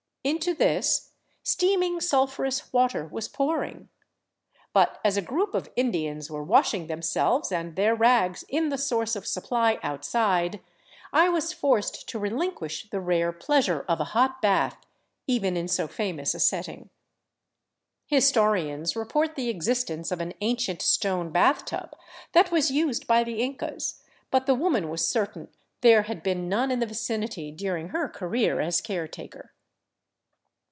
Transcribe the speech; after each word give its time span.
Into 0.23 0.53
this 0.53 1.09
steaming 1.41 1.99
sulphurous 1.99 2.71
water 2.71 3.07
was 3.07 3.27
pouring. 3.27 3.89
But 4.71 4.99
as 5.03 5.17
a 5.17 5.21
group 5.23 5.55
of 5.55 5.71
Indians 5.75 6.29
were 6.29 6.43
washing 6.43 6.85
themselves 6.85 7.51
and 7.51 7.75
their 7.75 7.95
rags 7.95 8.43
in 8.47 8.69
the 8.69 8.77
source 8.77 9.15
of 9.15 9.25
supply 9.25 9.79
outside, 9.81 10.59
I 11.11 11.29
was 11.29 11.53
forced 11.53 12.07
to 12.09 12.19
rehnquish 12.19 12.91
the 12.91 12.99
rare 13.01 13.31
pleasure 13.31 13.83
of 13.87 13.99
a 13.99 14.03
hot 14.13 14.43
bath, 14.43 14.85
even 15.25 15.57
in 15.57 15.67
so 15.67 15.87
famous 15.87 16.35
a 16.35 16.39
setting. 16.39 16.91
His 18.05 18.31
torians 18.31 18.95
report 18.95 19.33
the 19.35 19.49
existence 19.49 20.11
of 20.11 20.21
an 20.21 20.35
ancient 20.41 20.83
stone 20.83 21.31
bathtub 21.31 21.95
that 22.33 22.51
was 22.51 22.69
used 22.69 23.07
by 23.07 23.23
the 23.23 23.41
Incas, 23.41 24.03
but 24.29 24.45
the 24.45 24.53
woman 24.53 24.87
was 24.87 25.03
certain 25.07 25.47
there 25.81 26.03
had 26.03 26.21
been 26.21 26.47
none 26.47 26.69
in 26.69 26.77
the 26.77 26.85
vicinity 26.85 27.49
during 27.49 27.87
her 27.87 28.07
career 28.07 28.59
as 28.61 28.81
caretaker. 28.81 29.53